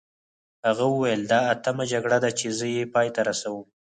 [0.67, 3.63] هغه وویل دا اتمه جګړه ده چې زه یې پای ته رسوم.